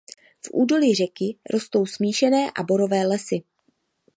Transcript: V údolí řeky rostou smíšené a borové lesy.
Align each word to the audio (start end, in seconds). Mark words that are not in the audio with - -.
V 0.45 0.49
údolí 0.53 0.95
řeky 0.95 1.37
rostou 1.53 1.85
smíšené 1.85 2.51
a 2.55 2.63
borové 2.63 3.05
lesy. 3.07 3.43